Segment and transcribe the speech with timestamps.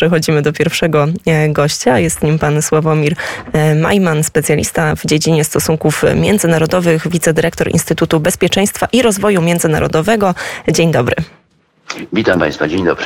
[0.00, 1.06] przechodzimy do pierwszego
[1.48, 1.98] gościa.
[1.98, 3.14] Jest nim pan Sławomir
[3.76, 10.34] Majman, specjalista w dziedzinie stosunków międzynarodowych, wicedyrektor Instytutu Bezpieczeństwa i Rozwoju Międzynarodowego.
[10.68, 11.14] Dzień dobry.
[12.12, 13.04] Witam Państwa, dzień dobry.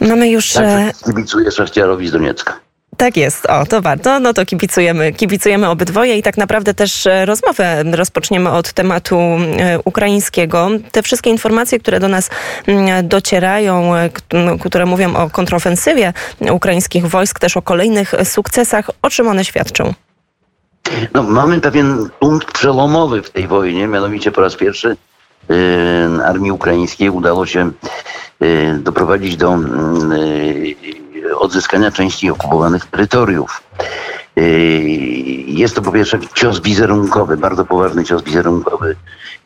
[0.00, 0.52] Mamy już...
[0.52, 2.60] Tak, kibicuję Szachciarowi z Doniecka.
[3.02, 4.20] Tak jest, o to warto.
[4.20, 9.78] No to kibicujemy, kibicujemy obydwoje i tak naprawdę też e, rozmowę rozpoczniemy od tematu e,
[9.84, 10.68] ukraińskiego.
[10.92, 12.30] Te wszystkie informacje, które do nas
[12.66, 16.12] mm, docierają, e, no, które mówią o kontrofensywie
[16.50, 19.94] ukraińskich wojsk, też o kolejnych sukcesach, o czym one świadczą?
[21.14, 24.96] No, mamy pewien punkt przełomowy w tej wojnie, mianowicie po raz pierwszy
[25.48, 25.56] yy,
[26.24, 27.70] armii ukraińskiej udało się
[28.40, 31.01] yy, doprowadzić do yy,
[31.42, 33.62] odzyskania części okupowanych terytoriów.
[34.36, 34.42] Yy,
[35.46, 38.96] jest to po pierwsze cios wizerunkowy, bardzo poważny cios wizerunkowy,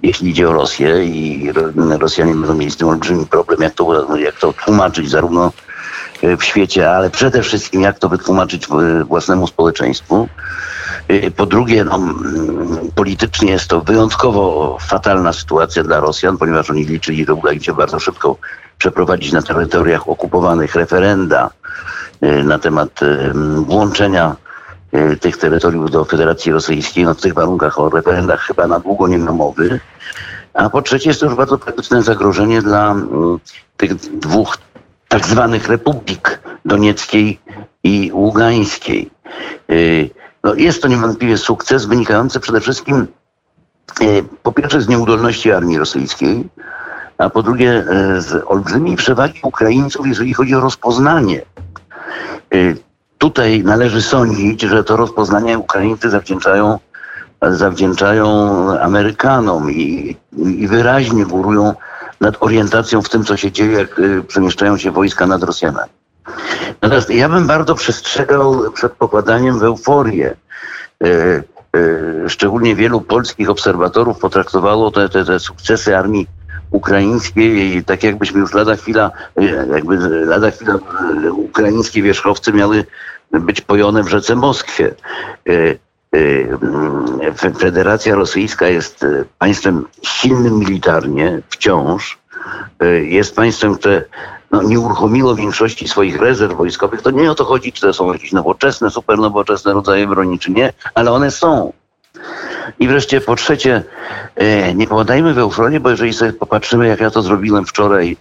[0.02, 1.52] jeśli idzie o Rosję i
[1.98, 5.52] Rosjanie będą mieli z tym olbrzymi problem, jak to, jak to tłumaczyć zarówno
[6.22, 8.66] w świecie, ale przede wszystkim jak to wytłumaczyć
[9.08, 10.28] własnemu społeczeństwu.
[11.08, 11.98] Yy, po drugie, no,
[12.94, 17.74] politycznie jest to wyjątkowo fatalna sytuacja dla Rosjan, ponieważ oni liczyli, że uda im się
[17.74, 18.36] bardzo szybko
[18.78, 21.50] przeprowadzić na terytoriach okupowanych referenda
[22.22, 23.32] y, na temat y,
[23.66, 24.36] włączenia
[24.94, 27.04] y, tych terytoriów do Federacji Rosyjskiej.
[27.04, 29.80] No w tych warunkach o referendach chyba na długo nie ma mowy.
[30.54, 32.96] A po trzecie jest to już bardzo praktyczne zagrożenie dla
[33.76, 34.58] tych dwóch
[35.08, 37.40] tak zwanych republik donieckiej
[37.84, 39.10] i ługańskiej.
[40.46, 43.06] No jest to niewątpliwie sukces wynikający przede wszystkim
[44.42, 46.48] po pierwsze z nieudolności armii rosyjskiej,
[47.18, 51.42] a po drugie e, z olbrzymiej przewagi Ukraińców, jeżeli chodzi o rozpoznanie.
[52.54, 52.56] E,
[53.18, 56.78] tutaj należy sądzić, że to rozpoznanie Ukraińcy zawdzięczają,
[57.42, 58.28] zawdzięczają
[58.80, 61.74] Amerykanom i, i wyraźnie górują
[62.20, 65.95] nad orientacją w tym, co się dzieje, jak e, przemieszczają się wojska nad Rosjanami.
[66.82, 70.36] Natomiast ja bym bardzo przestrzegał przed pokładaniem w euforię.
[72.28, 76.26] Szczególnie wielu polskich obserwatorów potraktowało te, te, te sukcesy armii
[76.70, 79.10] ukraińskiej, tak jakbyśmy już lada chwila,
[79.74, 82.84] jakby lada chwila e, ukraińskie wierzchowcy miały
[83.30, 84.94] być pojone w rzece Moskwie.
[85.48, 85.52] E,
[86.18, 89.06] e, Federacja Rosyjska jest
[89.38, 92.18] państwem silnym militarnie wciąż.
[93.02, 94.04] Jest państwem, które
[94.56, 97.02] no, nie uruchomiło większości swoich rezerw wojskowych.
[97.02, 100.50] To nie o to chodzi, czy to są jakieś nowoczesne, super nowoczesne rodzaje broni, czy
[100.50, 101.72] nie, ale one są.
[102.78, 103.82] I wreszcie po trzecie,
[104.36, 108.16] e, nie popadajmy w euforię, bo jeżeli sobie popatrzymy, jak ja to zrobiłem wczoraj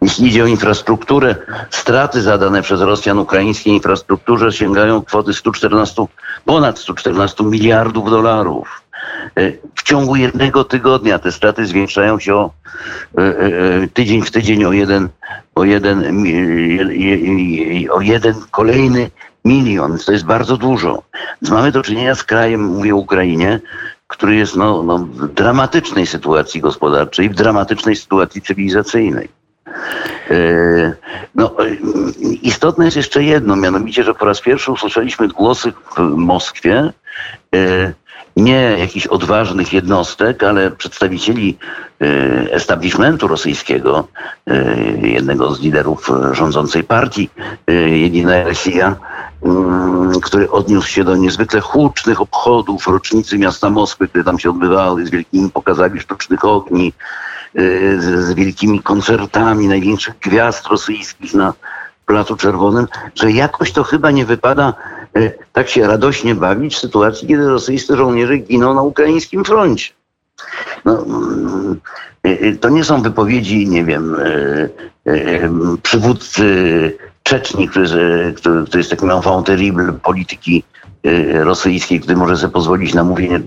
[0.02, 1.36] Jeśli idzie o infrastrukturę,
[1.69, 6.06] straty zadane przez Rosjan ukraińskiej infrastrukturze sięgają kwoty 114,
[6.46, 8.82] ponad 114 miliardów dolarów.
[9.36, 12.52] E, w ciągu jednego tygodnia te straty zwiększają się o
[13.18, 15.09] e, e, tydzień w tydzień o jeden,
[15.56, 16.25] o jeden,
[17.91, 19.12] o jeden kolejny
[19.46, 19.97] milion.
[20.06, 21.03] To jest bardzo dużo.
[21.41, 23.59] Więc mamy do czynienia z krajem, mówię Ukrainie,
[24.08, 29.30] który jest no, no, w dramatycznej sytuacji gospodarczej, w dramatycznej sytuacji cywilizacyjnej.
[31.35, 31.56] No,
[32.41, 36.94] istotne jest jeszcze jedno, mianowicie, że po raz pierwszy usłyszeliśmy głosy w Moskwie
[38.35, 41.57] nie jakichś odważnych jednostek, ale przedstawicieli
[42.51, 44.07] establishmentu rosyjskiego,
[45.01, 47.29] jednego z liderów rządzącej partii
[47.88, 48.95] Jedina Rosja,
[49.45, 55.05] Mm, który odniósł się do niezwykle hucznych obchodów rocznicy miasta Moskwy, które tam się odbywały
[55.05, 56.93] z wielkimi pokazami sztucznych ogni,
[57.99, 61.53] z, wielkimi koncertami największych gwiazd rosyjskich na
[62.05, 64.73] Placu Czerwonym, że jakoś to chyba nie wypada
[65.53, 69.94] tak się radośnie bawić w sytuacji, kiedy rosyjscy żołnierze giną na ukraińskim froncie.
[70.85, 71.79] No, mm,
[72.28, 74.16] y, to nie są wypowiedzi, nie wiem,
[75.84, 76.44] przywódcy
[77.23, 80.64] Czeczni, który, który, który jest takim enfant terrible polityki
[81.05, 83.41] y, rosyjskiej, który może sobie pozwolić na mówienie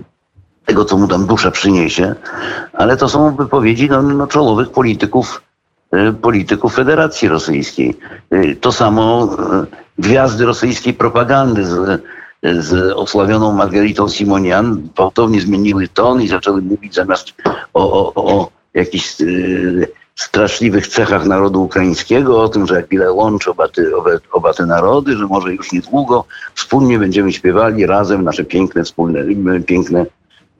[0.65, 2.15] tego, co mu tam dusza przyniesie,
[2.73, 5.41] ale to są wypowiedzi no, no czołowych polityków,
[6.09, 7.97] y, polityków Federacji Rosyjskiej.
[8.33, 9.29] Y, to samo
[9.97, 12.01] gwiazdy rosyjskiej propagandy z,
[12.43, 17.33] z osławioną Margaritą Simonian gwałtownie zmieniły ton i zaczęły mówić zamiast
[17.73, 19.15] o, o, o jakichś
[20.15, 23.81] straszliwych cechach narodu ukraińskiego, o tym, że jak wiele łączy oba te,
[24.31, 29.23] oba te narody, że może już niedługo wspólnie będziemy śpiewali razem nasze piękne, wspólne,
[29.65, 30.05] piękne,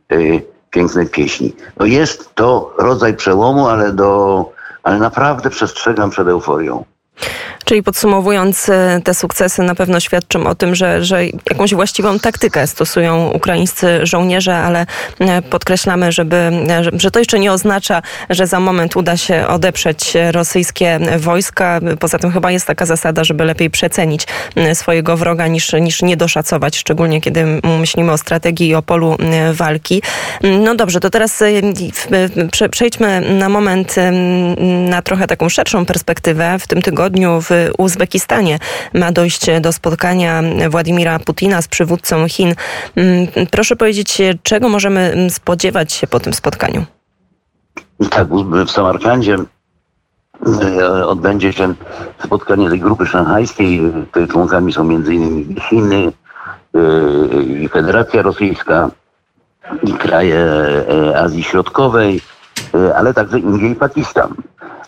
[0.10, 1.54] yy, piękne pieśni.
[1.80, 4.52] No jest to rodzaj przełomu, ale, do,
[4.84, 6.86] ale naprawdę przestrzegam przed euforią.
[7.68, 12.68] Czyli podsumowując, e, te sukcesy na pewno świadczą o tym, że, że jakąś właściwą taktykę
[12.68, 14.86] stosują ukraińscy żołnierze, ale
[15.20, 20.14] e, podkreślamy, żeby, e, że to jeszcze nie oznacza, że za moment uda się odeprzeć
[20.32, 21.80] rosyjskie wojska.
[22.00, 24.28] Poza tym chyba jest taka zasada, żeby lepiej przecenić
[24.74, 27.46] swojego wroga niż, niż nie doszacować, szczególnie kiedy
[27.80, 29.18] myślimy o strategii i o polu
[29.54, 30.02] walki.
[30.44, 31.44] No dobrze, to teraz
[32.72, 33.96] przejdźmy na moment
[34.90, 36.60] na trochę taką szerszą perspektywę.
[36.60, 38.60] W tym tygodniu w Uzbekistanie
[38.94, 42.56] ma dojść do spotkania Władimira Putina z przywódcą Chin.
[42.96, 46.86] Mm, proszę powiedzieć, czego możemy spodziewać się po tym spotkaniu?
[48.10, 48.28] Tak,
[48.68, 49.36] w Samarkandzie
[50.64, 51.74] e, odbędzie się
[52.24, 53.82] spotkanie tej grupy szanghajskiej.
[54.06, 55.56] Tutaj członkami są m.in.
[55.70, 56.12] Chiny
[56.76, 58.90] e, i Federacja Rosyjska
[59.84, 62.22] i kraje e, Azji Środkowej,
[62.96, 64.34] ale także Indie i Pakistan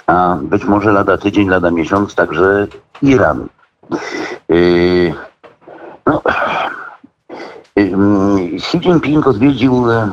[0.10, 2.68] a być może lada tydzień, lada miesiąc, także
[3.02, 3.48] Iran.
[4.50, 5.14] Yy,
[6.06, 6.22] no,
[7.76, 10.10] yy, Xi Jinping odwiedził e,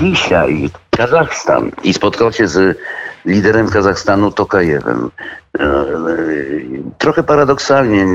[0.00, 2.78] dzisiaj Kazachstan i spotkał się z
[3.24, 5.10] liderem Kazachstanu Tokajewem.
[5.58, 5.84] E, e,
[6.98, 8.06] trochę paradoksalnie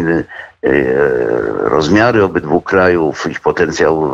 [1.63, 4.11] rozmiary obydwu krajów, ich potencjał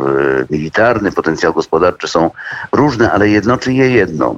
[0.50, 2.30] militarny, potencjał gospodarczy są
[2.72, 4.36] różne, ale jednoczy je jedno.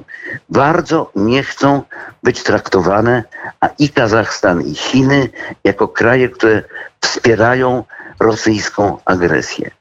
[0.49, 1.81] Bardzo nie chcą
[2.23, 3.23] być traktowane,
[3.61, 5.29] a i Kazachstan, i Chiny,
[5.63, 6.63] jako kraje, które
[7.01, 7.83] wspierają
[8.19, 9.71] rosyjską agresję.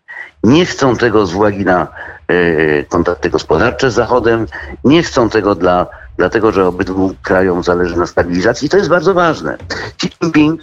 [0.44, 1.88] Nie chcą tego z uwagi na
[2.28, 4.46] e, kontakty gospodarcze z Zachodem,
[4.84, 5.86] nie chcą tego dla,
[6.17, 8.69] dlatego, że obydwu krajom zależy na stabilizacji.
[8.69, 9.59] To jest bardzo ważne.
[9.97, 10.61] Xi Jinping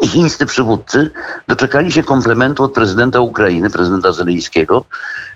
[0.00, 1.10] i chińscy przywódcy
[1.48, 4.84] doczekali się komplementu od prezydenta Ukrainy, prezydenta Zelejskiego,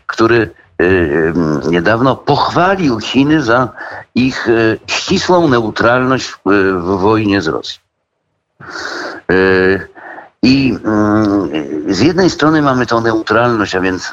[0.06, 0.50] który
[0.82, 3.68] Y, y, niedawno pochwalił Chiny za
[4.14, 7.84] ich y, ścisłą neutralność w wojnie z Rosją.
[10.42, 10.78] I
[11.88, 14.12] z jednej strony mamy tą neutralność, a więc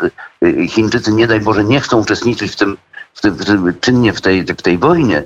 [0.67, 2.77] Chińczycy, nie daj Boże, nie chcą uczestniczyć w tym
[3.23, 5.23] w czynnie w tej, w tej wojnie,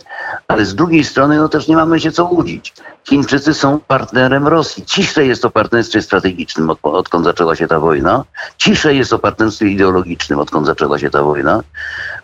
[0.47, 2.73] ale z drugiej strony no też nie mamy się co łudzić.
[3.09, 4.85] Chińczycy są partnerem Rosji.
[4.85, 8.23] Ciszej jest to partnerstwie strategicznym, od, odkąd zaczęła się ta wojna.
[8.57, 11.63] Ciszej jest to partnerstwie ideologicznym, odkąd zaczęła się ta wojna.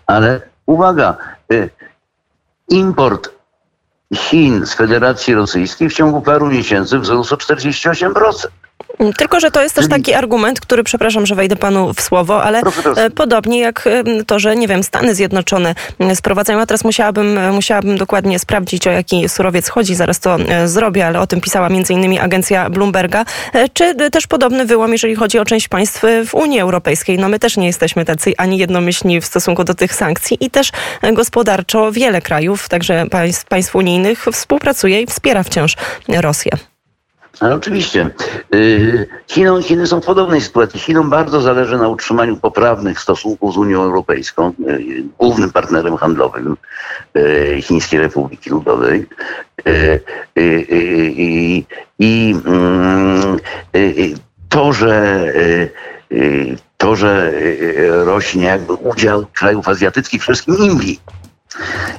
[0.08, 1.18] Ale uwaga,
[1.52, 1.70] y,
[2.70, 3.30] import
[4.16, 8.48] Chin z Federacji Rosyjskiej w ciągu paru miesięcy wzrósł o 48%.
[9.18, 12.62] Tylko, że to jest też taki argument, który, przepraszam, że wejdę panu w słowo, ale
[12.62, 13.10] proszę.
[13.16, 13.90] podobnie jak
[14.28, 15.76] to, że nie wiem, Stany Zjednoczone
[16.14, 21.08] sprowadzają, a teraz musiałabym, musiałabym dokładnie sprawdzić, o jaki surowiec chodzi, zaraz to e, zrobię,
[21.08, 25.40] ale o tym pisała między innymi agencja Bloomberga, e, czy też podobny wyłom, jeżeli chodzi
[25.40, 27.18] o część państw w Unii Europejskiej.
[27.18, 30.72] No my też nie jesteśmy tacy ani jednomyślni w stosunku do tych sankcji i też
[31.14, 35.76] gospodarczo wiele krajów, także państw, państw unijnych współpracuje i wspiera wciąż
[36.08, 36.71] Rosję.
[37.40, 38.10] Ale oczywiście.
[38.56, 40.80] Y, Chinom, Chiny są w podobnej sytuacji.
[40.80, 46.58] Chinom bardzo zależy na utrzymaniu poprawnych stosunków z Unią Europejską, y, głównym partnerem handlowym
[47.18, 49.06] y, Chińskiej Republiki Ludowej.
[52.00, 53.38] I mm,
[54.50, 55.26] to, że
[56.78, 57.34] to, że
[58.06, 61.00] rośnie jakby udział krajów azjatyckich, przede wszystkim Indii,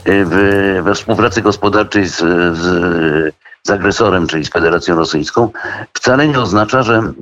[0.06, 2.16] w, we współpracy gospodarczej z,
[2.58, 3.34] z
[3.66, 5.50] z agresorem, czyli z Federacją Rosyjską,
[5.92, 7.18] wcale nie oznacza, że mm,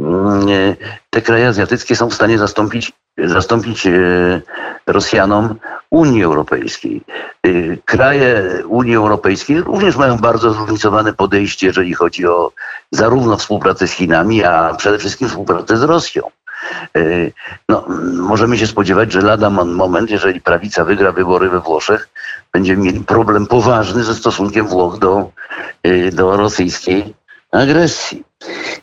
[1.10, 3.90] te kraje azjatyckie są w stanie zastąpić, zastąpić e,
[4.86, 5.54] Rosjanom
[5.90, 7.02] Unii Europejskiej.
[7.42, 7.50] E,
[7.84, 12.52] kraje Unii Europejskiej również mają bardzo zróżnicowane podejście, jeżeli chodzi o
[12.90, 16.22] zarówno współpracę z Chinami, a przede wszystkim współpracę z Rosją.
[16.96, 17.00] E,
[17.68, 22.08] no, możemy się spodziewać, że lada moment, jeżeli prawica wygra wybory we Włoszech,
[22.52, 25.30] będziemy mieli problem poważny ze stosunkiem Włoch do,
[25.82, 27.14] e, do rosyjskiej
[27.52, 28.24] agresji.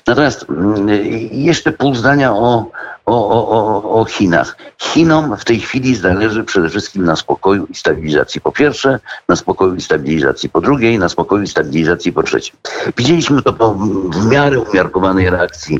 [0.07, 0.87] Natomiast mm,
[1.31, 2.71] jeszcze pół zdania o,
[3.05, 4.57] o, o, o Chinach.
[4.77, 9.75] Chinom w tej chwili zależy przede wszystkim na spokoju i stabilizacji po pierwsze, na spokoju
[9.75, 12.51] i stabilizacji po drugiej, na spokoju i stabilizacji po trzecie.
[12.97, 15.79] Widzieliśmy to po w miarę umiarkowanej reakcji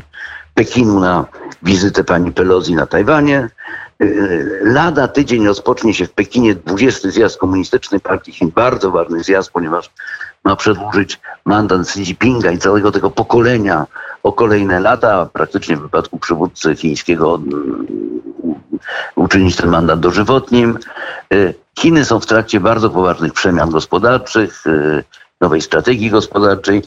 [0.58, 1.24] Pekinu na
[1.62, 3.48] wizytę pani Pelosi na Tajwanie.
[4.02, 8.50] Y, lada tydzień rozpocznie się w Pekinie 20 zjazd Komunistycznej Partii Chin.
[8.54, 9.90] Bardzo ważny zjazd, ponieważ
[10.44, 13.86] ma przedłużyć mandat Xi Jinpinga i całego tego pokolenia
[14.22, 15.28] o kolejne lata.
[15.32, 17.86] Praktycznie w wypadku przywódcy chińskiego mm,
[19.14, 20.78] uczynić ten mandat dożywotnim.
[21.78, 24.64] Chiny są w trakcie bardzo poważnych przemian gospodarczych,
[25.40, 26.82] nowej strategii gospodarczej.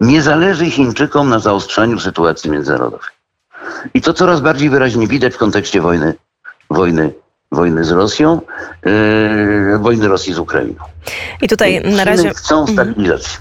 [0.00, 3.10] Nie zależy Chińczykom na zaostrzaniu sytuacji międzynarodowej.
[3.94, 6.14] I to coraz bardziej wyraźnie widać w kontekście wojny,
[6.70, 7.12] wojny
[7.52, 8.40] wojny z Rosją,
[8.84, 10.74] yy, wojny Rosji z Ukrainą.
[11.42, 12.30] I tutaj na razie...
[12.30, 12.76] chcą mhm.
[12.76, 13.38] stabilizacji.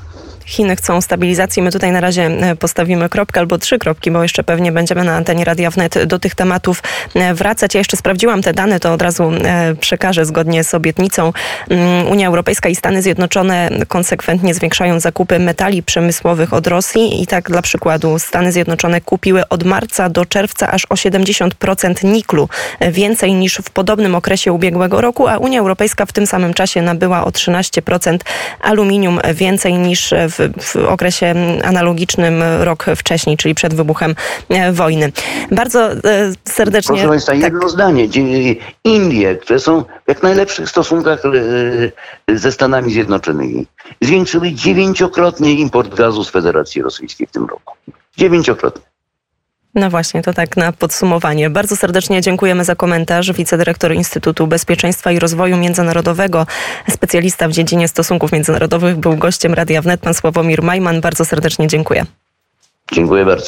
[0.51, 1.61] Chiny chcą stabilizacji.
[1.61, 5.15] My tutaj na razie e, postawimy kropkę albo trzy kropki, bo jeszcze pewnie będziemy na
[5.15, 6.83] antenie Radia Wnet do tych tematów
[7.15, 7.73] e, wracać.
[7.73, 11.33] Ja jeszcze sprawdziłam te dane, to od razu e, przekażę zgodnie z obietnicą.
[11.69, 17.49] Mm, Unia Europejska i Stany Zjednoczone konsekwentnie zwiększają zakupy metali przemysłowych od Rosji i tak
[17.49, 22.49] dla przykładu Stany Zjednoczone kupiły od marca do czerwca aż o 70% niklu
[22.91, 27.25] więcej niż w podobnym okresie ubiegłego roku, a Unia Europejska w tym samym czasie nabyła
[27.25, 28.17] o 13%
[28.61, 34.15] aluminium więcej niż w w, okresie analogicznym rok wcześniej, czyli przed wybuchem
[34.49, 35.11] e, wojny.
[35.51, 35.97] Bardzo e,
[36.45, 36.93] serdecznie...
[36.95, 37.41] Proszę Państwa, tak.
[37.41, 38.07] jedno zdanie.
[38.83, 41.21] Indie, które są w jak najlepszych stosunkach
[42.27, 43.67] e, ze Stanami Zjednoczonymi,
[44.01, 47.73] zwiększyły dziewięciokrotnie import gazu z Federacji Rosyjskiej w tym roku.
[48.17, 48.90] Dziewięciokrotnie.
[49.75, 51.49] No właśnie, to tak na podsumowanie.
[51.49, 53.31] Bardzo serdecznie dziękujemy za komentarz.
[53.31, 56.47] Wicedyrektor Instytutu Bezpieczeństwa i Rozwoju Międzynarodowego,
[56.89, 61.01] specjalista w dziedzinie stosunków międzynarodowych, był gościem Radia Wnet, pan Sławomir Majman.
[61.01, 62.05] Bardzo serdecznie dziękuję.
[62.91, 63.45] Dziękuję bardzo.